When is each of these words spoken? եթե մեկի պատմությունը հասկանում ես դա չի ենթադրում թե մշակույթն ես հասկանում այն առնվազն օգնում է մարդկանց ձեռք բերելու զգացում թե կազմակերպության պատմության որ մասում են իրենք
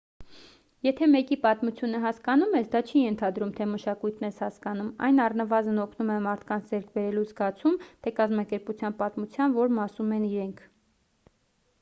եթե 0.85 1.07
մեկի 1.15 1.35
պատմությունը 1.41 1.99
հասկանում 2.05 2.55
ես 2.59 2.71
դա 2.75 2.81
չի 2.91 3.03
ենթադրում 3.03 3.51
թե 3.59 3.67
մշակույթն 3.73 4.27
ես 4.27 4.39
հասկանում 4.45 4.89
այն 5.09 5.23
առնվազն 5.27 5.83
օգնում 5.85 6.11
է 6.15 6.17
մարդկանց 6.29 6.73
ձեռք 6.73 6.89
բերելու 6.97 7.27
զգացում 7.33 7.77
թե 7.87 8.15
կազմակերպության 8.23 8.97
պատմության 9.03 9.57
որ 9.61 9.77
մասում 9.83 10.17
են 10.19 10.27
իրենք 10.33 10.67